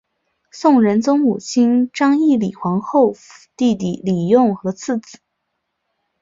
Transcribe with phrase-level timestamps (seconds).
[0.49, 3.13] 宋仁宗母亲章懿李皇后
[3.55, 5.19] 弟弟李用和次子。